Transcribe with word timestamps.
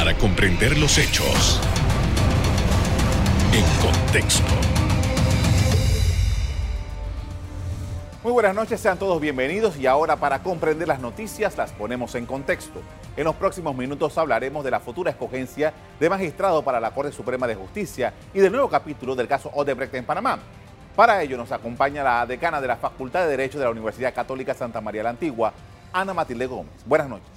para 0.00 0.16
comprender 0.16 0.78
los 0.78 0.96
hechos 0.96 1.60
en 3.52 3.62
contexto. 3.86 4.50
Muy 8.22 8.32
buenas 8.32 8.54
noches, 8.54 8.80
sean 8.80 8.98
todos 8.98 9.20
bienvenidos 9.20 9.76
y 9.76 9.86
ahora 9.86 10.16
para 10.16 10.42
comprender 10.42 10.88
las 10.88 11.00
noticias 11.00 11.54
las 11.58 11.72
ponemos 11.72 12.14
en 12.14 12.24
contexto. 12.24 12.80
En 13.14 13.24
los 13.24 13.34
próximos 13.34 13.76
minutos 13.76 14.16
hablaremos 14.16 14.64
de 14.64 14.70
la 14.70 14.80
futura 14.80 15.10
escogencia 15.10 15.74
de 16.00 16.08
magistrado 16.08 16.62
para 16.62 16.80
la 16.80 16.94
Corte 16.94 17.12
Suprema 17.12 17.46
de 17.46 17.56
Justicia 17.56 18.14
y 18.32 18.40
del 18.40 18.52
nuevo 18.52 18.70
capítulo 18.70 19.14
del 19.14 19.28
caso 19.28 19.50
Odebrecht 19.52 19.94
en 19.96 20.06
Panamá. 20.06 20.38
Para 20.96 21.22
ello 21.22 21.36
nos 21.36 21.52
acompaña 21.52 22.02
la 22.02 22.24
decana 22.24 22.62
de 22.62 22.68
la 22.68 22.76
Facultad 22.76 23.24
de 23.24 23.36
Derecho 23.36 23.58
de 23.58 23.66
la 23.66 23.70
Universidad 23.70 24.14
Católica 24.14 24.54
Santa 24.54 24.80
María 24.80 25.02
la 25.02 25.10
Antigua, 25.10 25.52
Ana 25.92 26.14
Matilde 26.14 26.46
Gómez. 26.46 26.72
Buenas 26.86 27.10
noches. 27.10 27.29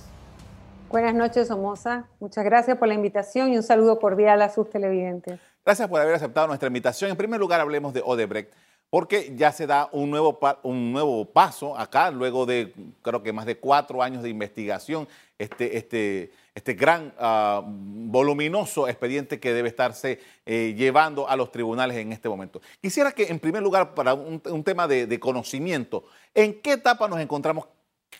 Buenas 0.93 1.15
noches, 1.15 1.47
Somoza. 1.47 2.07
Muchas 2.19 2.45
gracias 2.45 2.77
por 2.77 2.87
la 2.87 2.93
invitación 2.93 3.51
y 3.51 3.57
un 3.57 3.63
saludo 3.63 3.97
cordial 3.97 4.43
a 4.43 4.49
sus 4.49 4.69
televidentes. 4.69 5.39
Gracias 5.65 5.89
por 5.89 5.99
haber 5.99 6.13
aceptado 6.13 6.45
nuestra 6.45 6.67
invitación. 6.67 7.09
En 7.09 7.17
primer 7.17 7.39
lugar, 7.39 7.59
hablemos 7.59 7.95
de 7.95 8.03
Odebrecht, 8.05 8.53
porque 8.91 9.33
ya 9.35 9.51
se 9.51 9.65
da 9.65 9.89
un 9.91 10.11
nuevo, 10.11 10.37
un 10.61 10.93
nuevo 10.93 11.25
paso 11.25 11.75
acá, 11.75 12.11
luego 12.11 12.45
de 12.45 12.75
creo 13.01 13.23
que 13.23 13.33
más 13.33 13.47
de 13.47 13.57
cuatro 13.57 14.03
años 14.03 14.21
de 14.21 14.29
investigación, 14.29 15.07
este, 15.39 15.79
este, 15.79 16.31
este 16.53 16.75
gran, 16.75 17.11
uh, 17.19 17.63
voluminoso 17.65 18.87
expediente 18.87 19.39
que 19.39 19.51
debe 19.51 19.69
estarse 19.69 20.19
eh, 20.45 20.75
llevando 20.77 21.27
a 21.27 21.35
los 21.35 21.51
tribunales 21.51 21.97
en 21.97 22.13
este 22.13 22.29
momento. 22.29 22.61
Quisiera 22.79 23.11
que, 23.13 23.23
en 23.23 23.39
primer 23.39 23.63
lugar, 23.63 23.95
para 23.95 24.13
un, 24.13 24.63
tema 24.63 24.87
de 24.87 25.19
conocimiento, 25.19 26.03
¿en 26.35 26.61
qué 26.61 26.73
etapa 26.73 27.07
nos 27.07 27.19
encontramos? 27.19 27.65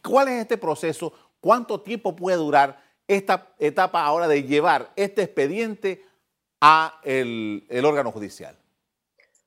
¿Cuál 0.02 0.30
es 0.30 0.42
este 0.42 0.58
proceso? 0.58 1.14
¿Cuánto 1.44 1.82
tiempo 1.82 2.16
puede 2.16 2.38
durar 2.38 2.80
esta 3.06 3.50
etapa 3.60 4.06
ahora 4.06 4.30
de 4.30 4.44
llevar 4.44 4.92
este 4.96 5.24
expediente 5.24 6.02
a 6.62 7.02
el, 7.04 7.68
el 7.70 7.84
órgano 7.84 8.14
judicial? 8.14 8.56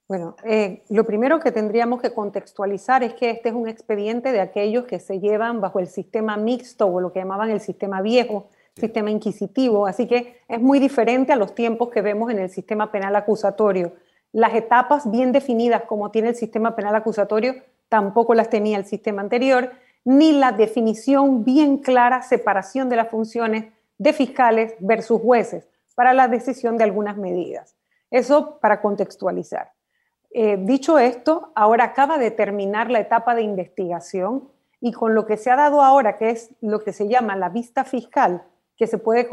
Bueno, 0.07 0.37
eh, 0.45 0.83
lo 0.91 1.05
primero 1.05 1.41
que 1.41 1.53
tendríamos 1.53 2.03
que 2.03 2.13
contextualizar 2.13 3.03
es 3.03 3.15
que 3.15 3.31
este 3.31 3.49
es 3.49 3.55
un 3.55 3.67
expediente 3.67 4.31
de 4.31 4.43
aquellos 4.43 4.85
que 4.85 5.01
se 5.01 5.21
llevan 5.21 5.63
bajo 5.63 5.79
el 5.79 5.87
sistema 5.87 6.37
mixto 6.37 6.87
o 6.87 7.01
lo 7.01 7.15
que 7.15 7.21
llamaban 7.21 7.49
el 7.49 7.63
sistema 7.63 8.03
viejo, 8.03 8.51
sí. 8.75 8.83
sistema 8.83 9.11
inquisitivo, 9.11 9.87
así 9.87 10.07
que 10.07 10.43
es 10.49 10.61
muy 10.61 10.79
diferente 10.79 11.33
a 11.33 11.37
los 11.37 11.55
tiempos 11.55 11.89
que 11.89 12.03
vemos 12.03 12.31
en 12.31 12.41
el 12.41 12.51
sistema 12.51 12.93
penal 12.93 13.17
acusatorio. 13.17 13.95
Las 14.33 14.55
etapas 14.55 15.11
bien 15.11 15.33
definidas 15.33 15.85
como 15.85 16.11
tiene 16.11 16.29
el 16.29 16.37
sistema 16.37 16.77
penal 16.77 16.95
acusatorio 16.95 17.55
tampoco 17.89 18.35
las 18.35 18.51
tenía 18.51 18.79
el 18.79 18.85
sistema 18.85 19.23
anterior, 19.23 19.73
ni 20.07 20.33
la 20.33 20.53
definición 20.53 21.45
bien 21.45 21.79
clara, 21.79 22.23
separación 22.23 22.89
de 22.89 22.95
las 22.95 23.09
funciones 23.09 23.73
de 23.99 24.13
fiscales 24.13 24.77
versus 24.79 25.21
jueces 25.21 25.69
para 25.97 26.15
la 26.15 26.29
decisión 26.29 26.79
de 26.79 26.85
algunas 26.85 27.17
medidas. 27.17 27.75
Eso 28.09 28.61
para 28.61 28.81
contextualizar. 28.81 29.73
Eh, 30.31 30.59
dicho 30.61 31.01
esto, 31.01 31.51
ahora 31.57 31.85
acaba 31.85 32.19
de 32.19 32.31
terminar 32.31 32.89
la 32.89 33.01
etapa 33.01 33.35
de 33.35 33.43
investigación 33.43 34.49
y 34.81 34.93
con 34.93 35.17
lo 35.17 35.27
que 35.27 35.37
se 35.37 35.51
ha 35.51 35.57
dado 35.57 35.83
ahora, 35.83 36.19
que 36.19 36.31
es 36.31 36.51
lo 36.61 36.85
que 36.85 36.93
se 36.93 37.09
llama 37.09 37.35
la 37.35 37.49
vista 37.49 37.83
fiscal, 37.83 38.45
que 38.77 38.87
se 38.87 38.99
puede, 38.99 39.29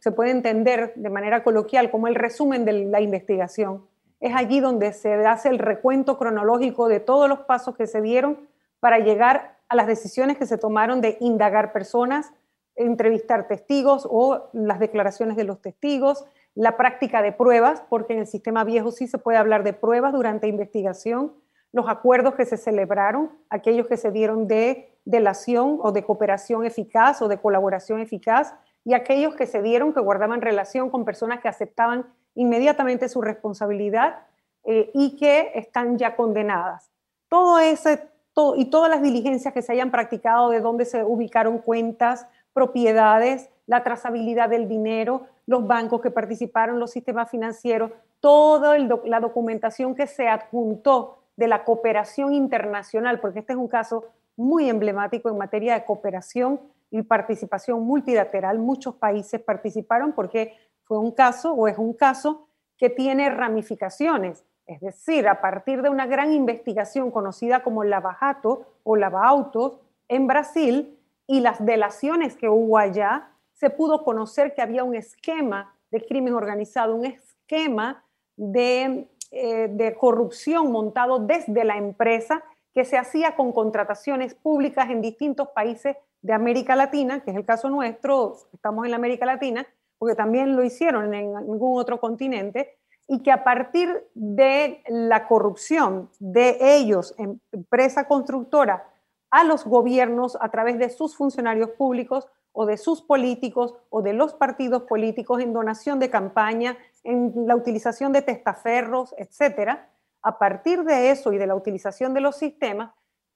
se 0.00 0.10
puede 0.10 0.30
entender 0.32 0.92
de 0.96 1.10
manera 1.10 1.44
coloquial 1.44 1.88
como 1.92 2.08
el 2.08 2.16
resumen 2.16 2.64
de 2.64 2.86
la 2.86 3.00
investigación, 3.00 3.86
es 4.18 4.34
allí 4.34 4.58
donde 4.58 4.92
se 4.92 5.14
hace 5.24 5.50
el 5.50 5.60
recuento 5.60 6.18
cronológico 6.18 6.88
de 6.88 6.98
todos 6.98 7.28
los 7.28 7.40
pasos 7.40 7.76
que 7.76 7.86
se 7.86 8.00
dieron 8.00 8.48
para 8.80 8.98
llegar 8.98 9.55
a 9.68 9.76
las 9.76 9.86
decisiones 9.86 10.36
que 10.36 10.46
se 10.46 10.58
tomaron 10.58 11.00
de 11.00 11.16
indagar 11.20 11.72
personas, 11.72 12.32
entrevistar 12.76 13.48
testigos 13.48 14.06
o 14.10 14.48
las 14.52 14.78
declaraciones 14.78 15.36
de 15.36 15.44
los 15.44 15.60
testigos, 15.60 16.24
la 16.54 16.76
práctica 16.76 17.22
de 17.22 17.32
pruebas, 17.32 17.82
porque 17.88 18.14
en 18.14 18.20
el 18.20 18.26
sistema 18.26 18.64
viejo 18.64 18.90
sí 18.90 19.06
se 19.06 19.18
puede 19.18 19.38
hablar 19.38 19.64
de 19.64 19.72
pruebas 19.72 20.12
durante 20.12 20.48
investigación, 20.48 21.32
los 21.72 21.88
acuerdos 21.88 22.34
que 22.34 22.46
se 22.46 22.56
celebraron, 22.56 23.30
aquellos 23.50 23.86
que 23.86 23.96
se 23.96 24.10
dieron 24.10 24.48
de 24.48 24.94
delación 25.04 25.78
o 25.82 25.92
de 25.92 26.04
cooperación 26.04 26.64
eficaz 26.64 27.20
o 27.20 27.28
de 27.28 27.38
colaboración 27.38 28.00
eficaz, 28.00 28.54
y 28.84 28.94
aquellos 28.94 29.34
que 29.34 29.46
se 29.46 29.62
dieron 29.62 29.92
que 29.92 30.00
guardaban 30.00 30.40
relación 30.40 30.90
con 30.90 31.04
personas 31.04 31.40
que 31.40 31.48
aceptaban 31.48 32.06
inmediatamente 32.34 33.08
su 33.08 33.20
responsabilidad 33.20 34.20
eh, 34.64 34.90
y 34.94 35.16
que 35.16 35.50
están 35.54 35.98
ya 35.98 36.14
condenadas. 36.14 36.90
Todo 37.28 37.58
ese 37.58 38.08
y 38.56 38.66
todas 38.66 38.90
las 38.90 39.02
diligencias 39.02 39.54
que 39.54 39.62
se 39.62 39.72
hayan 39.72 39.90
practicado 39.90 40.50
de 40.50 40.60
dónde 40.60 40.84
se 40.84 41.02
ubicaron 41.02 41.58
cuentas, 41.58 42.26
propiedades, 42.52 43.48
la 43.66 43.82
trazabilidad 43.82 44.50
del 44.50 44.68
dinero, 44.68 45.26
los 45.46 45.66
bancos 45.66 46.00
que 46.00 46.10
participaron, 46.10 46.78
los 46.78 46.90
sistemas 46.90 47.30
financieros, 47.30 47.92
toda 48.20 48.78
la 48.78 49.20
documentación 49.20 49.94
que 49.94 50.06
se 50.06 50.28
adjuntó 50.28 51.18
de 51.36 51.48
la 51.48 51.64
cooperación 51.64 52.34
internacional, 52.34 53.20
porque 53.20 53.40
este 53.40 53.54
es 53.54 53.58
un 53.58 53.68
caso 53.68 54.04
muy 54.36 54.68
emblemático 54.68 55.30
en 55.30 55.38
materia 55.38 55.74
de 55.74 55.84
cooperación 55.84 56.60
y 56.90 57.02
participación 57.02 57.82
multilateral. 57.82 58.58
Muchos 58.58 58.96
países 58.96 59.40
participaron 59.40 60.12
porque 60.12 60.54
fue 60.84 60.98
un 60.98 61.12
caso 61.12 61.52
o 61.52 61.68
es 61.68 61.78
un 61.78 61.94
caso 61.94 62.48
que 62.76 62.90
tiene 62.90 63.30
ramificaciones. 63.30 64.44
Es 64.66 64.80
decir, 64.80 65.28
a 65.28 65.40
partir 65.40 65.82
de 65.82 65.90
una 65.90 66.06
gran 66.06 66.32
investigación 66.32 67.10
conocida 67.10 67.62
como 67.62 67.84
Lava 67.84 68.14
Jato 68.14 68.66
o 68.82 68.96
Lava 68.96 69.26
Autos 69.26 69.78
en 70.08 70.26
Brasil 70.26 70.98
y 71.26 71.40
las 71.40 71.64
delaciones 71.64 72.36
que 72.36 72.48
hubo 72.48 72.78
allá, 72.78 73.30
se 73.52 73.70
pudo 73.70 74.04
conocer 74.04 74.54
que 74.54 74.62
había 74.62 74.84
un 74.84 74.94
esquema 74.94 75.74
de 75.90 76.04
crimen 76.04 76.34
organizado, 76.34 76.94
un 76.94 77.06
esquema 77.06 78.04
de, 78.36 79.08
eh, 79.30 79.68
de 79.70 79.94
corrupción 79.94 80.70
montado 80.72 81.20
desde 81.20 81.64
la 81.64 81.76
empresa 81.76 82.42
que 82.74 82.84
se 82.84 82.98
hacía 82.98 83.36
con 83.36 83.52
contrataciones 83.52 84.34
públicas 84.34 84.90
en 84.90 85.00
distintos 85.00 85.48
países 85.48 85.96
de 86.20 86.32
América 86.32 86.76
Latina, 86.76 87.20
que 87.20 87.30
es 87.30 87.36
el 87.36 87.46
caso 87.46 87.70
nuestro, 87.70 88.36
estamos 88.52 88.86
en 88.86 88.94
América 88.94 89.24
Latina, 89.24 89.66
porque 89.96 90.14
también 90.14 90.56
lo 90.56 90.62
hicieron 90.62 91.14
en 91.14 91.32
ningún 91.32 91.80
otro 91.80 91.98
continente, 92.00 92.76
y 93.08 93.22
que 93.22 93.30
a 93.30 93.44
partir 93.44 94.04
de 94.14 94.82
la 94.88 95.28
corrupción 95.28 96.10
de 96.18 96.58
ellos, 96.60 97.14
empresa 97.52 98.08
constructora, 98.08 98.90
a 99.30 99.44
los 99.44 99.64
gobiernos 99.64 100.36
a 100.40 100.50
través 100.50 100.78
de 100.78 100.88
sus 100.88 101.16
funcionarios 101.16 101.70
públicos 101.70 102.28
o 102.52 102.64
de 102.64 102.76
sus 102.76 103.02
políticos 103.02 103.74
o 103.90 104.02
de 104.02 104.12
los 104.12 104.34
partidos 104.34 104.84
políticos 104.84 105.42
en 105.42 105.52
donación 105.52 105.98
de 105.98 106.10
campaña, 106.10 106.78
en 107.04 107.32
la 107.46 107.54
utilización 107.54 108.12
de 108.12 108.22
testaferros, 108.22 109.14
etcétera. 109.18 109.90
A 110.22 110.38
partir 110.38 110.84
de 110.84 111.10
eso 111.10 111.32
y 111.32 111.38
de 111.38 111.46
la 111.46 111.54
utilización 111.54 112.14
de 112.14 112.20
los 112.20 112.36
sistemas, 112.36 112.92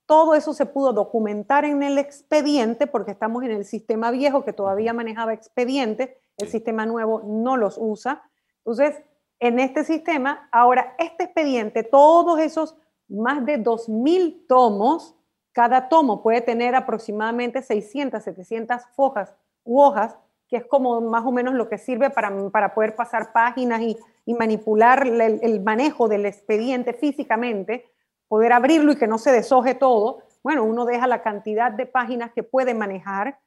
todo 0.06 0.34
eso 0.34 0.54
se 0.54 0.66
pudo 0.66 0.92
documentar 0.92 1.64
en 1.64 1.82
el 1.82 1.98
expediente 1.98 2.86
porque 2.86 3.12
estamos 3.12 3.44
en 3.44 3.52
el 3.52 3.64
sistema 3.64 4.10
viejo 4.10 4.44
que 4.44 4.52
todavía 4.52 4.92
manejaba 4.92 5.34
expedientes, 5.34 6.10
el 6.38 6.48
sistema 6.48 6.86
nuevo 6.86 7.22
no 7.24 7.56
los 7.56 7.76
usa. 7.78 8.22
Entonces, 8.58 9.02
en 9.40 9.58
este 9.58 9.84
sistema, 9.84 10.48
ahora 10.52 10.94
este 10.98 11.24
expediente, 11.24 11.82
todos 11.82 12.38
esos 12.38 12.76
más 13.08 13.44
de 13.44 13.58
2.000 13.58 14.46
tomos, 14.46 15.16
cada 15.52 15.88
tomo 15.88 16.22
puede 16.22 16.42
tener 16.42 16.74
aproximadamente 16.74 17.62
600, 17.62 18.22
700 18.22 18.82
fojas 18.94 19.34
u 19.64 19.80
hojas, 19.80 20.16
que 20.46 20.58
es 20.58 20.66
como 20.66 21.00
más 21.00 21.24
o 21.24 21.32
menos 21.32 21.54
lo 21.54 21.68
que 21.68 21.78
sirve 21.78 22.10
para, 22.10 22.50
para 22.50 22.74
poder 22.74 22.94
pasar 22.94 23.32
páginas 23.32 23.80
y, 23.80 23.96
manipular 24.38 25.04
el, 25.04 25.20
el, 25.20 25.60
manejo 25.60 26.06
del 26.06 26.24
expediente 26.24 26.92
físicamente, 26.92 27.90
poder 28.28 28.52
abrirlo 28.52 28.92
y 28.92 28.96
que 28.96 29.08
no 29.08 29.18
se 29.18 29.32
deshoje 29.32 29.74
todo. 29.74 30.20
Bueno, 30.44 30.62
uno 30.62 30.84
deja 30.84 31.08
la 31.08 31.20
cantidad 31.20 31.72
de 31.72 31.84
páginas 31.84 32.30
que 32.32 32.44
puede 32.44 32.72
manejar. 32.72 33.40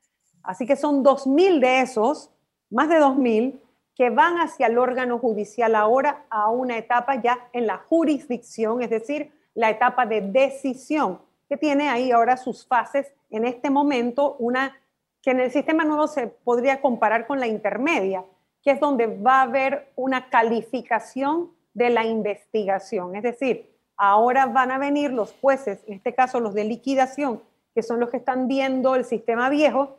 Así 0.44 0.66
que 0.66 0.76
son 0.76 1.02
2.000 1.02 1.62
de 1.62 1.80
esos, 1.80 2.32
más 2.70 2.90
de 2.90 3.00
2.000, 3.00 3.62
que 3.96 4.10
van 4.10 4.38
hacia 4.38 4.68
el 4.68 4.78
órgano 4.78 5.20
judicial 5.20 5.76
ahora 5.76 6.26
a 6.30 6.50
una 6.50 6.78
etapa 6.78 7.22
ya 7.22 7.48
en 7.54 7.68
la 7.68 7.78
jurisdicción, 7.78 8.82
es 8.82 8.90
decir, 8.90 9.32
la 9.54 9.70
etapa 9.70 10.06
de 10.06 10.22
decisión 10.22 11.20
que 11.48 11.58
tiene 11.58 11.90
ahí 11.90 12.12
ahora 12.12 12.38
sus 12.38 12.66
fases 12.66 13.12
en 13.30 13.46
este 13.46 13.70
momento, 13.70 14.36
una 14.40 14.76
que 15.22 15.32
en 15.32 15.40
el 15.40 15.52
sistema 15.52 15.86
nuevo 15.86 16.08
se 16.08 16.28
podría 16.28 16.82
comparar 16.82 17.28
con 17.28 17.40
la 17.40 17.48
intermedia, 17.48 18.26
que 18.62 18.72
es 18.72 18.80
donde 18.80 19.08
va 19.08 19.40
a 19.40 19.44
haber 19.44 19.92
una 19.96 20.30
calificación 20.30 21.52
de 21.74 21.90
la 21.90 22.06
investigación. 22.06 23.16
Es 23.16 23.24
decir, 23.24 23.74
ahora 23.96 24.48
van 24.48 24.72
a 24.72 24.78
venir 24.78 25.12
los 25.12 25.34
jueces, 25.40 25.84
en 25.88 25.94
este 25.94 26.14
caso 26.14 26.40
los 26.40 26.54
de 26.54 26.66
liquidación, 26.66 27.42
que 27.74 27.84
son 27.84 28.00
los 28.00 28.10
que 28.10 28.18
están 28.18 28.48
viendo 28.48 28.96
el 28.96 29.06
sistema 29.06 29.50
viejo, 29.50 29.98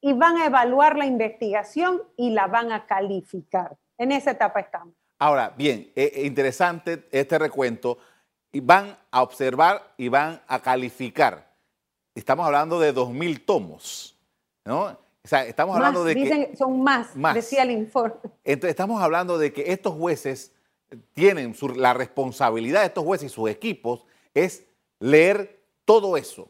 y 0.00 0.12
van 0.12 0.36
a 0.36 0.46
evaluar 0.46 0.96
la 0.96 1.06
investigación 1.06 2.02
y 2.16 2.30
la 2.30 2.46
van 2.46 2.72
a 2.72 2.86
calificar. 2.86 3.76
En 3.96 4.12
esa 4.12 4.32
etapa 4.32 4.60
estamos. 4.60 4.94
Ahora, 5.18 5.52
bien, 5.56 5.90
es 5.94 6.18
interesante 6.18 7.08
este 7.10 7.38
recuento 7.38 7.98
y 8.52 8.60
van 8.60 8.96
a 9.10 9.22
observar 9.22 9.94
y 9.96 10.08
van 10.08 10.40
a 10.46 10.60
calificar. 10.60 11.52
Estamos 12.14 12.46
hablando 12.46 12.78
de 12.78 12.94
2.000 12.94 13.44
tomos, 13.44 14.16
¿no? 14.64 14.84
O 14.84 15.28
sea, 15.28 15.44
estamos 15.44 15.76
hablando 15.76 16.04
de 16.04 16.14
que... 16.14 16.56
Son 16.56 16.80
más, 16.80 17.14
más, 17.16 17.34
decía 17.34 17.62
el 17.62 17.72
informe. 17.72 18.14
Entonces, 18.44 18.70
estamos 18.70 19.02
hablando 19.02 19.36
de 19.38 19.52
que 19.52 19.72
estos 19.72 19.94
jueces 19.94 20.52
tienen 21.12 21.54
la 21.76 21.92
responsabilidad 21.92 22.80
de 22.80 22.86
estos 22.86 23.04
jueces 23.04 23.30
y 23.30 23.34
sus 23.34 23.50
equipos 23.50 24.04
es 24.34 24.64
leer 25.00 25.60
todo 25.84 26.16
eso. 26.16 26.48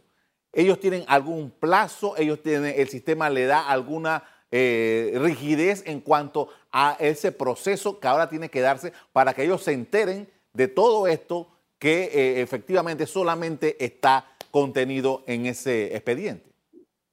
Ellos 0.53 0.81
tienen 0.81 1.05
algún 1.07 1.51
plazo, 1.51 2.17
ellos 2.17 2.43
tienen, 2.43 2.75
el 2.77 2.89
sistema 2.89 3.29
le 3.31 3.47
da 3.47 3.69
alguna 3.69 4.25
eh, 4.51 5.13
rigidez 5.17 5.83
en 5.87 6.01
cuanto 6.01 6.49
a 6.73 6.97
ese 6.99 7.33
proceso 7.33 8.01
que 8.01 8.09
ahora 8.09 8.29
tiene 8.29 8.49
que 8.49 8.61
darse 8.61 8.93
para 9.13 9.35
que 9.35 9.45
ellos 9.45 9.63
se 9.63 9.73
enteren 9.73 10.29
de 10.55 10.69
todo 10.69 11.07
esto 11.07 11.49
que 11.79 12.05
eh, 12.05 12.41
efectivamente 12.41 13.07
solamente 13.07 13.83
está 13.85 14.25
contenido 14.51 15.23
en 15.27 15.47
ese 15.47 15.95
expediente. 15.95 16.51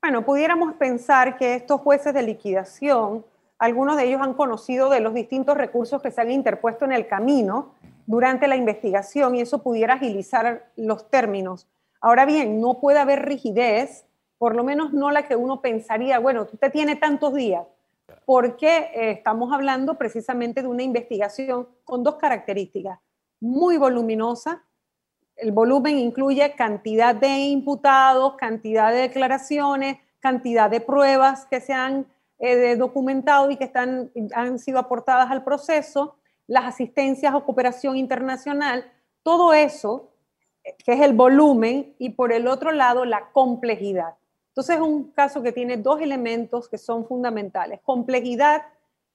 Bueno, 0.01 0.23
pudiéramos 0.23 0.75
pensar 0.75 1.37
que 1.37 1.55
estos 1.55 1.81
jueces 1.81 2.13
de 2.13 2.23
liquidación, 2.23 3.25
algunos 3.57 3.97
de 3.97 4.05
ellos 4.05 4.21
han 4.21 4.33
conocido 4.33 4.89
de 4.89 4.99
los 4.99 5.13
distintos 5.13 5.57
recursos 5.57 6.01
que 6.01 6.11
se 6.11 6.21
han 6.21 6.31
interpuesto 6.31 6.85
en 6.85 6.91
el 6.91 7.07
camino 7.07 7.73
durante 8.05 8.47
la 8.47 8.55
investigación 8.55 9.35
y 9.35 9.41
eso 9.41 9.63
pudiera 9.63 9.95
agilizar 9.95 10.69
los 10.75 11.09
términos. 11.09 11.67
Ahora 12.05 12.27
bien, 12.27 12.61
no 12.61 12.79
puede 12.79 12.99
haber 12.99 13.25
rigidez, 13.25 14.05
por 14.37 14.55
lo 14.55 14.63
menos 14.63 14.93
no 14.93 15.09
la 15.09 15.27
que 15.27 15.35
uno 15.35 15.59
pensaría, 15.59 16.19
bueno, 16.19 16.43
usted 16.43 16.71
tiene 16.71 16.95
tantos 16.95 17.33
días, 17.33 17.65
porque 18.25 18.91
eh, 18.93 19.09
estamos 19.09 19.51
hablando 19.51 19.95
precisamente 19.95 20.61
de 20.61 20.67
una 20.67 20.83
investigación 20.83 21.67
con 21.83 22.03
dos 22.03 22.17
características, 22.17 22.99
muy 23.39 23.77
voluminosa, 23.77 24.61
el 25.35 25.51
volumen 25.51 25.97
incluye 25.97 26.53
cantidad 26.53 27.15
de 27.15 27.39
imputados, 27.39 28.35
cantidad 28.35 28.91
de 28.91 28.99
declaraciones, 28.99 29.97
cantidad 30.19 30.69
de 30.69 30.81
pruebas 30.81 31.47
que 31.47 31.59
se 31.59 31.73
han 31.73 32.05
eh, 32.37 32.75
documentado 32.75 33.49
y 33.49 33.57
que 33.57 33.63
están, 33.63 34.11
han 34.35 34.59
sido 34.59 34.77
aportadas 34.77 35.31
al 35.31 35.43
proceso, 35.43 36.17
las 36.45 36.65
asistencias 36.65 37.33
o 37.33 37.43
cooperación 37.43 37.97
internacional, 37.97 38.85
todo 39.23 39.55
eso, 39.55 40.11
que 40.83 40.93
es 40.93 41.01
el 41.01 41.13
volumen, 41.13 41.95
y 41.99 42.11
por 42.11 42.31
el 42.31 42.47
otro 42.47 42.71
lado, 42.71 43.05
la 43.05 43.29
complejidad. 43.31 44.15
Entonces 44.49 44.77
es 44.77 44.81
un 44.81 45.11
caso 45.11 45.41
que 45.41 45.51
tiene 45.51 45.77
dos 45.77 45.99
elementos 46.01 46.69
que 46.69 46.77
son 46.77 47.05
fundamentales, 47.05 47.81
complejidad 47.83 48.63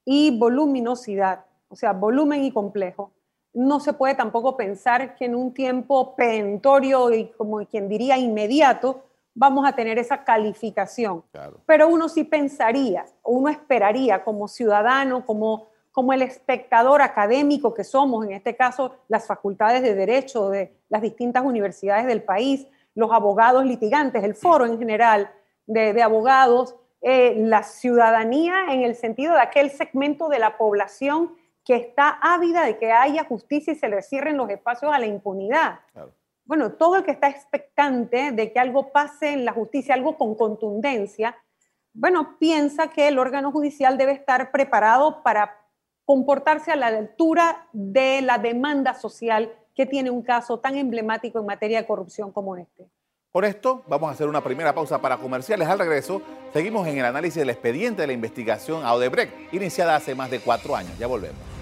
y 0.05 0.37
voluminosidad, 0.39 1.45
o 1.69 1.77
sea, 1.77 1.93
volumen 1.93 2.45
y 2.45 2.53
complejo. 2.53 3.13
No 3.55 3.81
se 3.81 3.95
puede 3.95 4.15
tampoco 4.15 4.57
pensar 4.57 5.17
que 5.17 5.25
en 5.25 5.35
un 5.35 5.53
tiempo 5.55 6.15
perentorio 6.15 7.13
y 7.13 7.29
como 7.33 7.65
quien 7.67 7.89
diría 7.89 8.19
inmediato 8.19 9.03
vamos 9.35 9.67
a 9.67 9.73
tener 9.73 9.99
esa 9.99 10.25
calificación. 10.25 11.25
Pero 11.65 11.89
uno 11.89 12.09
sí 12.09 12.25
pensaría, 12.25 13.07
uno 13.25 13.49
esperaría 13.49 14.23
como 14.23 14.47
ciudadano, 14.47 15.25
como 15.25 15.69
como 15.93 16.13
el 16.13 16.23
espectador 16.23 17.03
académico 17.03 17.75
que 17.75 17.85
somos, 17.85 18.25
en 18.25 18.33
este 18.33 18.57
caso 18.57 18.97
las 19.09 19.27
facultades 19.27 19.83
de 19.83 19.95
derecho 19.95 20.49
de 20.49 20.77
las 20.89 21.03
distintas 21.03 21.45
universidades 21.45 22.07
del 22.07 22.23
país, 22.23 22.67
los 22.95 23.13
abogados 23.13 23.65
litigantes, 23.65 24.25
el 24.25 24.35
foro 24.35 24.67
en 24.67 24.79
general 24.79 25.31
de, 25.67 26.03
abogados, 26.03 26.77
eh, 27.01 27.35
la 27.39 27.63
ciudadanía 27.63 28.67
en 28.71 28.83
el 28.83 28.95
sentido 28.95 29.35
de 29.35 29.41
aquel 29.41 29.71
segmento 29.71 30.29
de 30.29 30.39
la 30.39 30.57
población 30.59 31.35
que 31.65 31.77
está 31.77 32.19
ávida 32.21 32.65
de 32.65 32.79
que 32.79 32.91
haya 32.91 33.25
justicia 33.25 33.73
y 33.73 33.77
se 33.77 33.89
le 33.89 34.03
cierren 34.03 34.37
los 34.37 34.51
espacios 34.51 34.93
a 34.93 34.99
la 34.99 35.07
impunidad. 35.07 35.81
Bueno, 36.45 36.73
todo 36.73 36.97
el 36.97 37.05
que 37.05 37.13
está 37.13 37.29
expectante 37.29 38.33
de 38.33 38.53
que 38.53 38.59
algo 38.59 38.91
pase 38.91 39.33
en 39.33 39.45
la 39.45 39.53
justicia, 39.53 39.95
algo 39.95 40.17
con 40.17 40.35
contundencia, 40.35 41.37
bueno, 41.93 42.39
piensa 42.39 42.89
que 42.89 43.09
el 43.09 43.19
órgano 43.19 43.53
judicial 43.53 43.99
debe 43.99 44.13
estar 44.13 44.51
preparado 44.51 45.23
para 45.23 45.60
comportarse 46.11 46.73
a 46.73 46.75
la 46.75 46.89
altura 46.89 47.69
de 47.73 48.21
la 48.21 48.39
demanda 48.39 48.95
social 48.95 49.53
que 49.77 49.87
tiene 49.87 50.11
un 50.11 50.23
caso 50.23 50.59
tan 50.59 50.77
emblemático 50.77 51.39
en 51.39 51.47
materia 51.47 51.81
de 51.81 51.87
corrupción 51.87 52.33
como 52.33 52.57
este. 52.57 52.89
Por 53.31 53.45
esto, 53.45 53.85
vamos 53.87 54.09
a 54.09 54.15
hacer 54.15 54.27
una 54.27 54.43
primera 54.43 54.75
pausa 54.75 55.01
para 55.01 55.19
comerciales. 55.19 55.69
Al 55.69 55.79
regreso, 55.79 56.21
seguimos 56.53 56.89
en 56.89 56.99
el 56.99 57.05
análisis 57.05 57.37
del 57.37 57.51
expediente 57.51 58.01
de 58.01 58.09
la 58.09 58.13
investigación 58.13 58.85
a 58.85 58.93
Odebrecht, 58.93 59.55
iniciada 59.55 59.95
hace 59.95 60.17
más 60.17 60.33
de 60.33 60.41
cuatro 60.41 60.75
años. 60.75 60.99
Ya 60.99 61.07
volvemos. 61.07 61.60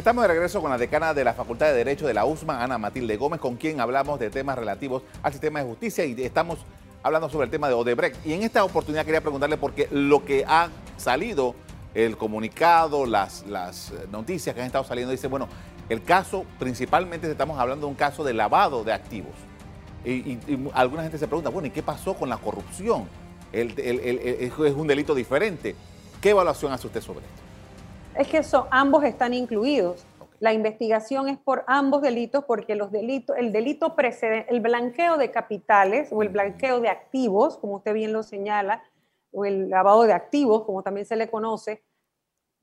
Estamos 0.00 0.22
de 0.22 0.28
regreso 0.28 0.62
con 0.62 0.70
la 0.70 0.78
decana 0.78 1.12
de 1.12 1.22
la 1.24 1.34
Facultad 1.34 1.66
de 1.66 1.74
Derecho 1.74 2.06
de 2.06 2.14
la 2.14 2.24
USMA, 2.24 2.64
Ana 2.64 2.78
Matilde 2.78 3.18
Gómez, 3.18 3.38
con 3.38 3.56
quien 3.56 3.82
hablamos 3.82 4.18
de 4.18 4.30
temas 4.30 4.56
relativos 4.56 5.02
al 5.22 5.32
sistema 5.32 5.58
de 5.58 5.66
justicia 5.66 6.06
y 6.06 6.18
estamos 6.22 6.60
hablando 7.02 7.28
sobre 7.28 7.44
el 7.44 7.50
tema 7.50 7.68
de 7.68 7.74
Odebrecht. 7.74 8.24
Y 8.24 8.32
en 8.32 8.42
esta 8.42 8.64
oportunidad 8.64 9.04
quería 9.04 9.20
preguntarle 9.20 9.58
porque 9.58 9.88
lo 9.90 10.24
que 10.24 10.46
ha 10.48 10.70
salido, 10.96 11.54
el 11.92 12.16
comunicado, 12.16 13.04
las, 13.04 13.44
las 13.46 13.92
noticias 14.10 14.54
que 14.54 14.62
han 14.62 14.68
estado 14.68 14.84
saliendo, 14.84 15.12
dice, 15.12 15.26
bueno, 15.26 15.48
el 15.90 16.02
caso, 16.02 16.46
principalmente 16.58 17.30
estamos 17.30 17.58
hablando 17.58 17.86
de 17.86 17.90
un 17.90 17.96
caso 17.96 18.24
de 18.24 18.32
lavado 18.32 18.84
de 18.84 18.94
activos. 18.94 19.34
Y, 20.02 20.38
alguna 20.72 21.02
gente 21.02 21.18
se 21.18 21.26
pregunta, 21.26 21.50
bueno, 21.50 21.68
¿y 21.68 21.72
qué 21.72 21.82
pasó 21.82 22.14
con 22.14 22.30
la 22.30 22.38
corrupción? 22.38 23.06
es 23.52 24.74
un 24.74 24.86
delito 24.86 25.14
diferente. 25.14 25.76
¿Qué 26.22 26.30
evaluación 26.30 26.72
hace 26.72 26.86
usted 26.86 27.02
sobre 27.02 27.26
esto? 27.26 27.39
Es 28.14 28.28
que 28.28 28.42
ambos 28.70 29.04
están 29.04 29.34
incluidos. 29.34 30.04
La 30.40 30.52
investigación 30.52 31.28
es 31.28 31.38
por 31.38 31.64
ambos 31.66 32.02
delitos 32.02 32.44
porque 32.44 32.74
los 32.74 32.90
delitos, 32.90 33.36
el 33.36 33.52
delito 33.52 33.94
precedente, 33.94 34.52
el 34.52 34.60
blanqueo 34.60 35.16
de 35.16 35.30
capitales 35.30 36.08
o 36.12 36.22
el 36.22 36.30
blanqueo 36.30 36.80
de 36.80 36.88
activos, 36.88 37.58
como 37.58 37.76
usted 37.76 37.92
bien 37.92 38.12
lo 38.12 38.22
señala, 38.22 38.82
o 39.32 39.44
el 39.44 39.70
lavado 39.70 40.04
de 40.04 40.12
activos, 40.12 40.64
como 40.64 40.82
también 40.82 41.06
se 41.06 41.16
le 41.16 41.30
conoce, 41.30 41.82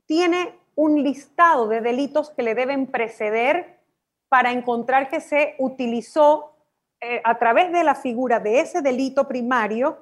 tiene 0.06 0.54
un 0.76 1.02
listado 1.04 1.68
de 1.68 1.82
delitos 1.82 2.30
que 2.32 2.44
le 2.44 2.56
deben 2.56 2.88
preceder 2.88 3.80
para 4.30 4.52
encontrar 4.52 5.10
que 5.10 5.22
se 5.22 5.56
utilizó 5.60 6.54
eh, 7.00 7.22
a 7.24 7.38
través 7.38 7.72
de 7.72 7.84
la 7.84 7.96
figura 7.96 8.40
de 8.40 8.60
ese 8.60 8.82
delito 8.82 9.28
primario, 9.28 10.00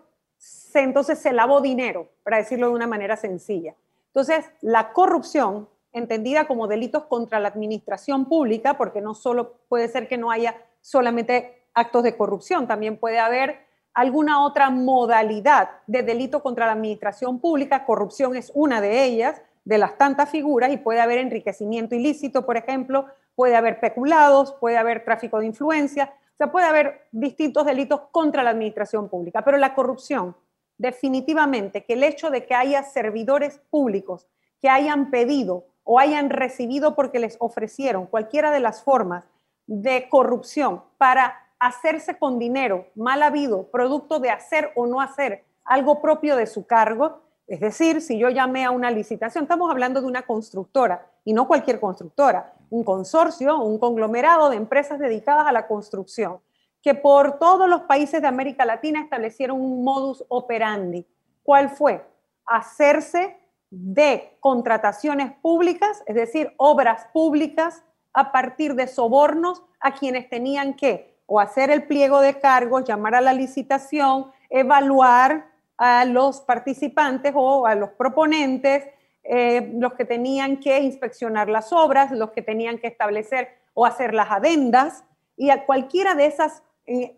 entonces 0.74 1.20
se 1.20 1.34
lavó 1.34 1.62
dinero, 1.62 2.10
para 2.24 2.38
decirlo 2.38 2.70
de 2.70 2.74
una 2.74 2.88
manera 2.88 3.16
sencilla. 3.16 3.76
Entonces, 4.16 4.50
la 4.62 4.94
corrupción, 4.94 5.68
entendida 5.92 6.48
como 6.48 6.70
delitos 6.70 7.04
contra 7.04 7.38
la 7.42 7.50
administración 7.50 8.24
pública, 8.24 8.76
porque 8.78 9.02
no 9.02 9.14
solo 9.14 9.58
puede 9.68 9.90
ser 9.90 10.08
que 10.08 10.18
no 10.18 10.32
haya 10.32 10.56
solamente 10.80 11.66
actos 11.74 12.04
de 12.04 12.16
corrupción, 12.16 12.66
también 12.66 12.96
puede 12.96 13.20
haber 13.20 13.66
alguna 13.94 14.42
otra 14.46 14.70
modalidad 14.70 15.70
de 15.86 16.02
delito 16.02 16.42
contra 16.42 16.66
la 16.66 16.72
administración 16.72 17.40
pública. 17.40 17.84
Corrupción 17.84 18.38
es 18.38 18.54
una 18.56 18.80
de 18.80 19.04
ellas, 19.04 19.42
de 19.66 19.78
las 19.80 19.98
tantas 19.98 20.30
figuras, 20.30 20.72
y 20.72 20.78
puede 20.78 21.02
haber 21.02 21.18
enriquecimiento 21.18 21.94
ilícito, 21.94 22.46
por 22.46 22.56
ejemplo, 22.56 23.08
puede 23.36 23.58
haber 23.58 23.82
peculados, 23.82 24.54
puede 24.54 24.78
haber 24.78 25.04
tráfico 25.04 25.40
de 25.40 25.48
influencia, 25.48 26.14
o 26.36 26.38
sea, 26.38 26.54
puede 26.54 26.68
haber 26.68 27.08
distintos 27.12 27.66
delitos 27.66 28.00
contra 28.12 28.44
la 28.44 28.52
administración 28.52 29.10
pública, 29.10 29.42
pero 29.44 29.58
la 29.58 29.76
corrupción 29.76 30.38
definitivamente 30.78 31.84
que 31.84 31.94
el 31.94 32.04
hecho 32.04 32.30
de 32.30 32.46
que 32.46 32.56
haya 32.56 32.84
servidores 32.84 33.62
públicos 33.70 34.28
que 34.62 34.70
hayan 34.70 35.12
pedido 35.12 35.66
o 35.84 36.00
hayan 36.00 36.30
recibido 36.30 36.96
porque 36.96 37.20
les 37.20 37.38
ofrecieron 37.40 38.08
cualquiera 38.08 38.52
de 38.52 38.60
las 38.60 38.84
formas 38.84 39.26
de 39.68 40.08
corrupción 40.10 40.84
para 40.98 41.46
hacerse 41.60 42.18
con 42.18 42.40
dinero 42.40 42.88
mal 42.96 43.24
habido, 43.24 43.68
producto 43.68 44.20
de 44.20 44.30
hacer 44.30 44.72
o 44.76 44.86
no 44.86 45.02
hacer 45.02 45.46
algo 45.64 46.02
propio 46.02 46.36
de 46.36 46.48
su 46.48 46.66
cargo, 46.66 47.22
es 47.48 47.60
decir, 47.60 48.02
si 48.02 48.18
yo 48.18 48.30
llamé 48.30 48.66
a 48.66 48.72
una 48.72 48.92
licitación, 48.92 49.44
estamos 49.44 49.70
hablando 49.70 50.02
de 50.02 50.08
una 50.08 50.24
constructora 50.24 51.08
y 51.24 51.34
no 51.34 51.48
cualquier 51.48 51.80
constructora, 51.80 52.54
un 52.70 52.84
consorcio, 52.84 53.60
un 53.60 53.78
conglomerado 53.78 54.50
de 54.50 54.58
empresas 54.58 55.00
dedicadas 55.00 55.48
a 55.48 55.52
la 55.52 55.68
construcción 55.68 56.40
que 56.86 56.94
por 56.94 57.40
todos 57.40 57.68
los 57.68 57.82
países 57.82 58.22
de 58.22 58.28
América 58.28 58.64
Latina 58.64 59.02
establecieron 59.02 59.60
un 59.60 59.84
modus 59.84 60.24
operandi. 60.28 61.04
¿Cuál 61.42 61.72
fue? 61.72 62.06
Hacerse 62.46 63.36
de 63.72 64.38
contrataciones 64.40 65.34
públicas, 65.42 66.04
es 66.06 66.14
decir, 66.14 66.54
obras 66.58 67.08
públicas, 67.12 67.84
a 68.14 68.32
partir 68.32 68.76
de 68.76 68.86
sobornos 68.86 69.64
a 69.80 69.96
quienes 69.96 70.30
tenían 70.30 70.76
que 70.76 71.16
o 71.26 71.40
hacer 71.40 71.72
el 71.72 71.88
pliego 71.88 72.22
de 72.22 72.38
cargos, 72.38 72.86
llamar 72.86 73.16
a 73.16 73.22
la 73.22 73.34
licitación, 73.34 74.28
evaluar 74.52 75.48
a 75.78 76.06
los 76.06 76.42
participantes 76.42 77.34
o 77.36 77.66
a 77.66 77.74
los 77.74 77.90
proponentes, 77.94 78.84
eh, 79.24 79.72
los 79.74 79.96
que 79.96 80.06
tenían 80.06 80.58
que 80.58 80.80
inspeccionar 80.82 81.50
las 81.50 81.74
obras, 81.74 82.12
los 82.12 82.30
que 82.30 82.44
tenían 82.44 82.78
que 82.78 82.86
establecer 82.86 83.58
o 83.74 83.88
hacer 83.88 84.14
las 84.14 84.30
adendas, 84.30 85.04
y 85.36 85.50
a 85.50 85.66
cualquiera 85.66 86.14
de 86.14 86.28
esas 86.28 86.62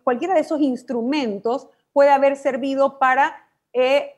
cualquiera 0.04 0.34
de 0.34 0.42
esos 0.42 0.62
instrumentos 0.62 1.68
puede 1.94 2.10
haber 2.10 2.36
servido 2.36 3.00
para 3.00 3.36
eh, 3.74 4.16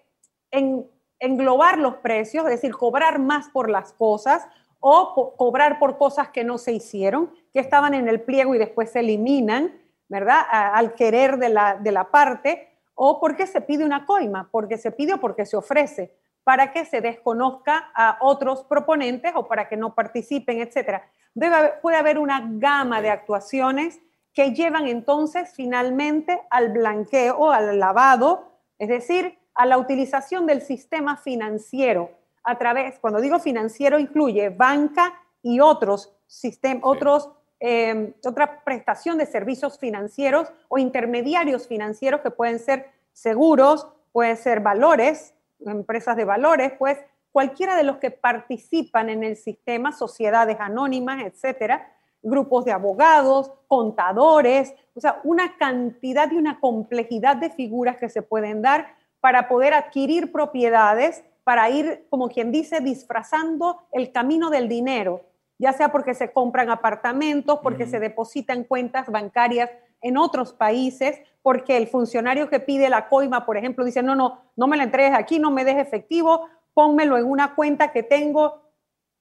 englobar 1.20 1.78
los 1.78 1.96
precios, 1.96 2.46
es 2.46 2.52
decir, 2.52 2.72
cobrar 2.74 3.20
más 3.20 3.50
por 3.50 3.70
las 3.70 3.94
cosas 3.94 4.48
o 4.80 5.36
cobrar 5.36 5.80
por 5.80 5.98
cosas 5.98 6.30
que 6.30 6.44
no 6.44 6.58
se 6.58 6.72
hicieron, 6.72 7.34
que 7.54 7.60
estaban 7.60 7.94
en 7.94 8.08
el 8.08 8.22
pliego 8.22 8.56
y 8.56 8.58
después 8.58 8.92
se 8.92 9.00
eliminan, 9.00 9.74
¿verdad? 10.08 10.42
al 10.50 10.94
querer 10.94 11.38
de 11.38 11.50
la, 11.50 11.76
de 11.76 11.92
la 11.92 12.12
parte, 12.12 12.70
o 12.96 13.20
porque 13.20 13.46
se 13.46 13.62
pide 13.62 13.86
una 13.86 14.06
coima, 14.06 14.50
porque 14.52 14.78
se 14.78 14.92
pide 14.92 15.14
o 15.14 15.20
porque 15.20 15.46
se 15.46 15.58
ofrece, 15.58 16.14
para 16.44 16.72
que 16.72 16.86
se 16.86 17.02
desconozca 17.02 17.92
a 17.94 18.18
otros 18.22 18.64
proponentes 18.64 19.34
o 19.36 19.48
para 19.48 19.68
que 19.68 19.78
no 19.78 19.94
participen, 19.94 20.60
etc. 20.62 21.04
Debe 21.34 21.74
puede 21.82 21.98
haber 21.98 22.18
una 22.18 22.46
gama 22.46 23.02
de 23.02 23.10
actuaciones 23.10 24.00
que 24.34 24.54
llevan 24.54 24.88
entonces 24.88 25.52
finalmente 25.54 26.42
al 26.50 26.70
blanqueo, 26.70 27.52
al 27.52 27.80
lavado, 27.80 28.52
es 28.78 28.90
decir, 28.90 29.38
a 29.54 29.66
la 29.66 29.78
utilización 29.78 30.46
del 30.46 30.62
sistema 30.62 31.18
financiero. 31.18 32.12
A 32.44 32.58
través, 32.58 33.00
cuando 33.00 33.20
digo 33.20 33.40
financiero, 33.40 34.00
incluye 34.00 34.50
banca 34.50 35.14
y 35.42 35.60
otros 35.60 36.16
sistemas, 36.28 36.84
otros 36.86 37.30
eh, 37.62 38.14
otra 38.26 38.64
prestación 38.64 39.18
de 39.18 39.26
servicios 39.26 39.80
financieros 39.80 40.48
o 40.70 40.78
intermediarios 40.78 41.68
financieros 41.68 42.22
que 42.22 42.32
pueden 42.32 42.58
ser 42.58 42.90
seguros, 43.12 43.88
pueden 44.14 44.38
ser 44.38 44.62
valores, 44.62 45.34
empresas 45.66 46.16
de 46.16 46.24
valores, 46.24 46.72
pues 46.80 46.98
cualquiera 47.34 47.76
de 47.76 47.84
los 47.84 47.98
que 47.98 48.12
participan 48.12 49.10
en 49.10 49.26
el 49.26 49.36
sistema, 49.36 49.92
sociedades 49.92 50.58
anónimas, 50.60 51.24
etcétera, 51.24 51.92
grupos 52.22 52.66
de 52.66 52.72
abogados, 52.72 53.52
contadores, 53.68 54.74
o 54.96 55.00
sea, 55.00 55.22
una 55.24 55.58
cantidad 55.58 56.32
y 56.32 56.36
una 56.36 56.60
complejidad 56.60 57.38
de 57.38 57.50
figuras 57.50 57.98
que 57.98 58.10
se 58.10 58.22
pueden 58.22 58.62
dar 58.62 58.96
para 59.22 59.48
poder 59.48 59.74
adquirir 59.74 60.32
propiedades, 60.32 61.24
para 61.44 61.70
ir, 61.70 62.06
como 62.10 62.30
quien 62.30 62.52
dice, 62.52 62.80
disfrazando 62.82 63.82
el 63.92 64.12
camino 64.12 64.50
del 64.50 64.68
dinero, 64.68 65.22
ya 65.58 65.74
sea 65.74 65.92
porque 65.92 66.14
se 66.14 66.32
compran 66.32 66.70
apartamentos, 66.70 67.60
porque 67.62 67.86
se 67.86 68.00
depositan 68.00 68.64
cuentas 68.64 69.08
bancarias 69.08 69.70
en 70.02 70.18
otros 70.18 70.54
países, 70.54 71.20
porque 71.42 71.78
el 71.78 71.88
funcionario 71.88 72.50
que 72.50 72.60
pide 72.60 72.90
la 72.90 73.10
coima, 73.10 73.46
por 73.46 73.58
ejemplo, 73.58 73.84
dice, 73.84 74.02
no, 74.02 74.16
no, 74.16 74.40
no 74.56 74.68
me 74.68 74.78
la 74.78 74.84
entregues 74.84 75.18
aquí, 75.18 75.40
no 75.40 75.52
me 75.52 75.66
des 75.66 75.78
efectivo, 75.78 76.48
pónmelo 76.74 77.18
en 77.18 77.26
una 77.26 77.56
cuenta 77.56 77.92
que 77.92 78.04
tengo 78.04 78.62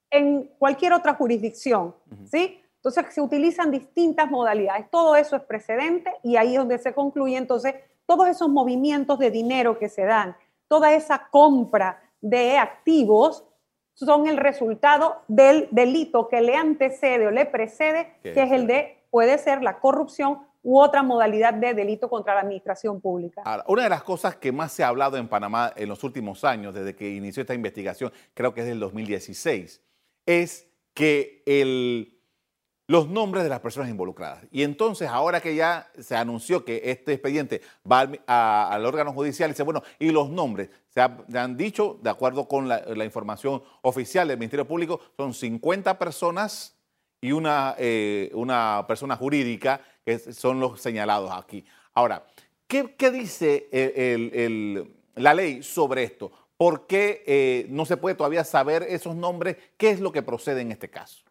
en 0.09 0.49
cualquier 0.57 0.93
otra 0.93 1.15
jurisdicción, 1.15 1.95
¿sí? 2.25 2.61
Entonces 2.79 3.13
se 3.13 3.21
utilizan 3.21 3.71
distintas 3.71 4.31
modalidades. 4.31 4.89
Todo 4.89 5.15
eso 5.15 5.35
es 5.35 5.43
precedente 5.43 6.13
y 6.23 6.37
ahí 6.37 6.53
es 6.53 6.59
donde 6.59 6.77
se 6.77 6.93
concluye 6.93 7.35
entonces 7.35 7.75
todos 8.05 8.27
esos 8.27 8.49
movimientos 8.49 9.19
de 9.19 9.29
dinero 9.29 9.77
que 9.77 9.89
se 9.89 10.03
dan, 10.03 10.35
toda 10.67 10.93
esa 10.93 11.27
compra 11.29 12.01
de 12.21 12.57
activos 12.57 13.45
son 13.93 14.27
el 14.27 14.37
resultado 14.37 15.21
del 15.27 15.67
delito 15.71 16.27
que 16.29 16.41
le 16.41 16.55
antecede 16.55 17.27
o 17.27 17.31
le 17.31 17.45
precede, 17.45 18.15
que 18.23 18.41
es 18.41 18.51
el 18.51 18.65
de, 18.65 19.03
puede 19.11 19.37
ser 19.37 19.61
la 19.61 19.79
corrupción 19.79 20.39
u 20.63 20.79
otra 20.79 21.03
modalidad 21.03 21.53
de 21.53 21.73
delito 21.73 22.09
contra 22.09 22.33
la 22.33 22.41
administración 22.41 23.01
pública. 23.01 23.43
una 23.67 23.83
de 23.83 23.89
las 23.89 24.03
cosas 24.03 24.35
que 24.37 24.51
más 24.51 24.71
se 24.71 24.83
ha 24.83 24.87
hablado 24.87 25.17
en 25.17 25.27
Panamá 25.27 25.73
en 25.75 25.89
los 25.89 26.03
últimos 26.03 26.43
años, 26.43 26.73
desde 26.73 26.95
que 26.95 27.09
inició 27.09 27.41
esta 27.41 27.53
investigación, 27.53 28.11
creo 28.33 28.53
que 28.53 28.61
es 28.61 28.67
del 28.67 28.79
2016, 28.79 29.81
es 30.25 30.67
que 30.93 31.43
el 31.45 32.18
los 32.89 33.07
nombres 33.07 33.43
de 33.43 33.51
las 33.51 33.59
personas 33.59 33.87
involucradas. 33.87 34.47
Y 34.51 34.63
entonces, 34.63 35.07
ahora 35.07 35.41
que 35.41 35.53
ya 35.53 35.91
se 35.99 36.15
anunció 36.15 36.65
que 36.65 36.81
este 36.85 37.13
expediente 37.13 37.61
va 37.89 38.09
al, 38.25 38.83
órgano 38.83 39.13
judicial, 39.13 39.51
dice, 39.51 39.61
bueno, 39.61 39.83
y 39.99 40.09
los 40.09 40.31
nombres, 40.31 40.71
se, 40.87 40.99
han 40.99 41.55
dicho, 41.55 41.99
de 42.01 42.09
acuerdo 42.09 42.47
con 42.47 42.67
la, 42.67 43.05
información 43.05 43.61
oficial 43.83 44.27
del 44.27 44.39
Ministerio 44.39 44.67
Público, 44.67 44.99
son 45.15 45.35
50 45.35 45.99
personas 45.99 46.79
y 47.21 47.31
una, 47.31 47.75
eh, 47.77 48.31
una 48.33 48.85
persona 48.87 49.15
jurídica 49.15 49.81
que 50.03 50.17
son 50.17 50.59
los 50.59 50.81
señalados 50.81 51.29
aquí. 51.31 51.63
Ahora, 51.93 52.25
¿qué, 52.67 53.11
dice 53.11 53.67
la 55.13 55.35
ley 55.35 55.61
sobre 55.61 56.05
esto? 56.05 56.31
¿Por 56.57 56.87
qué 56.87 57.23
eh, 57.27 57.67
no 57.69 57.85
se 57.85 57.97
puede 57.97 58.15
todavía 58.15 58.43
saber 58.43 58.81
esos 58.81 59.15
nombres? 59.15 59.57
¿Qué 59.77 59.91
es 59.91 59.99
lo 59.99 60.11
que 60.11 60.23
procede 60.23 60.61
en 60.61 60.71
este 60.71 60.89
caso? 60.89 61.28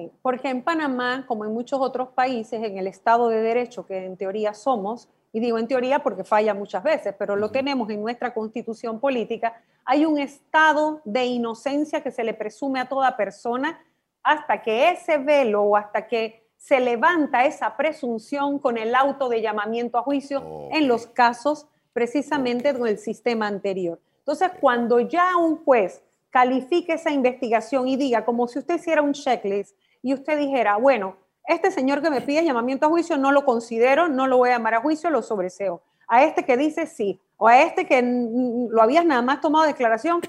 Sí, 0.00 0.10
porque 0.22 0.48
en 0.48 0.62
Panamá, 0.62 1.24
como 1.26 1.44
en 1.44 1.52
muchos 1.52 1.78
otros 1.80 2.08
países, 2.08 2.62
en 2.62 2.78
el 2.78 2.86
Estado 2.86 3.28
de 3.28 3.42
Derecho 3.42 3.86
que 3.86 4.06
en 4.06 4.16
teoría 4.16 4.54
somos, 4.54 5.08
y 5.32 5.40
digo 5.40 5.58
en 5.58 5.68
teoría 5.68 5.98
porque 5.98 6.24
falla 6.24 6.54
muchas 6.54 6.82
veces, 6.82 7.14
pero 7.18 7.36
lo 7.36 7.50
tenemos 7.50 7.90
en 7.90 8.00
nuestra 8.00 8.32
constitución 8.32 8.98
política, 8.98 9.62
hay 9.84 10.06
un 10.06 10.18
estado 10.18 11.02
de 11.04 11.26
inocencia 11.26 12.02
que 12.02 12.10
se 12.10 12.24
le 12.24 12.32
presume 12.32 12.80
a 12.80 12.88
toda 12.88 13.16
persona 13.16 13.78
hasta 14.22 14.62
que 14.62 14.90
ese 14.90 15.18
velo 15.18 15.62
o 15.62 15.76
hasta 15.76 16.06
que 16.06 16.48
se 16.56 16.80
levanta 16.80 17.44
esa 17.44 17.76
presunción 17.76 18.58
con 18.58 18.78
el 18.78 18.94
auto 18.94 19.28
de 19.28 19.42
llamamiento 19.42 19.98
a 19.98 20.02
juicio 20.02 20.68
en 20.72 20.88
los 20.88 21.06
casos 21.06 21.66
precisamente 21.92 22.72
del 22.72 22.98
sistema 22.98 23.46
anterior. 23.46 24.00
Entonces, 24.18 24.50
cuando 24.60 25.00
ya 25.00 25.36
un 25.36 25.64
juez 25.64 26.02
califique 26.30 26.94
esa 26.94 27.10
investigación 27.10 27.88
y 27.88 27.96
diga, 27.96 28.24
como 28.24 28.46
si 28.46 28.58
usted 28.58 28.76
hiciera 28.76 29.02
un 29.02 29.12
checklist 29.12 29.76
y 30.02 30.14
usted 30.14 30.38
dijera, 30.38 30.76
bueno, 30.76 31.16
este 31.44 31.70
señor 31.70 32.02
que 32.02 32.10
me 32.10 32.20
pide 32.20 32.44
llamamiento 32.44 32.86
a 32.86 32.88
juicio 32.88 33.16
no 33.16 33.32
lo 33.32 33.44
considero, 33.44 34.08
no 34.08 34.26
lo 34.26 34.36
voy 34.36 34.50
a 34.50 34.52
llamar 34.52 34.74
a 34.74 34.80
juicio, 34.80 35.10
lo 35.10 35.22
sobreseo. 35.22 35.82
A 36.06 36.24
este 36.24 36.44
que 36.44 36.56
dice 36.56 36.86
sí, 36.86 37.20
o 37.36 37.48
a 37.48 37.62
este 37.62 37.86
que 37.86 38.02
lo 38.02 38.82
habías 38.82 39.04
nada 39.04 39.22
más 39.22 39.40
tomado 39.40 39.66
declaración, 39.66 40.20